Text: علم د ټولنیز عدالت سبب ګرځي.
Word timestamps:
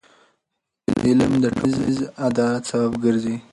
علم 1.05 1.31
د 1.43 1.45
ټولنیز 1.57 1.99
عدالت 2.27 2.63
سبب 2.71 2.93
ګرځي. 3.03 3.35